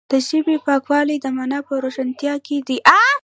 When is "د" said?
0.11-0.13, 1.21-1.25